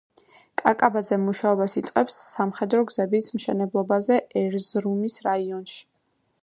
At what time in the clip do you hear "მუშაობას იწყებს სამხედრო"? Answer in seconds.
1.25-2.81